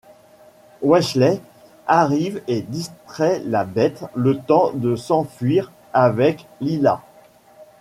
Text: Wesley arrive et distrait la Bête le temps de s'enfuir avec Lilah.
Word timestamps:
Wesley 0.81 1.39
arrive 1.87 2.41
et 2.47 2.63
distrait 2.63 3.39
la 3.45 3.65
Bête 3.65 4.03
le 4.15 4.39
temps 4.39 4.71
de 4.73 4.95
s'enfuir 4.95 5.71
avec 5.93 6.47
Lilah. 6.59 7.03